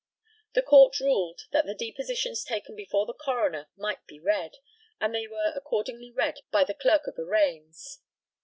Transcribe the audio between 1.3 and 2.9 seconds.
that the depositions taken